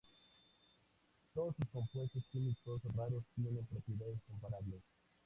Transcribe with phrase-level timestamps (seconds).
[1.35, 4.81] Todos sus compuestos químicos raros tienen propiedades comparables.